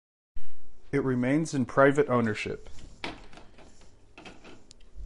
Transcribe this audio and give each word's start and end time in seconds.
It 0.91 1.03
remains 1.03 1.53
in 1.53 1.67
private 1.67 2.09
ownership. 2.09 2.71